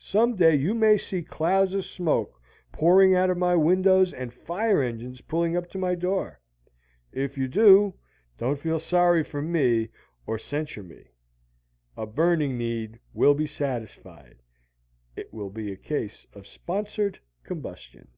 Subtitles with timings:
[0.00, 4.82] Some day you may see clouds of smoke pouring out of my windows and fire
[4.82, 6.40] engines pulling up at my door.
[7.12, 7.94] If you do,
[8.36, 9.90] don't feel sorry for me
[10.26, 11.12] or censure me.
[11.96, 14.42] A burning need will be satisfied.
[15.14, 18.08] It will be a case of sponsored combustion.